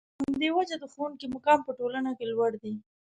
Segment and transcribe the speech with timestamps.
[0.17, 2.73] په همدې وجه د ښوونکي مقام په ټولنه کې لوړ دی.